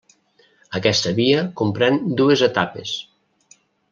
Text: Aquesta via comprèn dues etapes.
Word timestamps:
Aquesta 0.79 1.11
via 1.19 1.43
comprèn 1.61 2.01
dues 2.21 2.43
etapes. 2.47 2.95